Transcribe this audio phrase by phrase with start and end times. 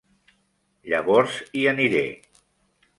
[0.93, 2.05] Llavors hi aniré.